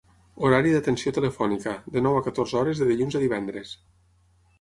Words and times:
Horari 0.45 0.69
d'atenció 0.75 1.11
telefònica: 1.17 1.73
de 1.97 2.03
nou 2.05 2.17
a 2.21 2.23
catorze 2.29 2.57
hores 2.61 2.81
de 2.83 2.87
dilluns 2.93 3.19
a 3.21 3.23
divendres. 3.25 3.75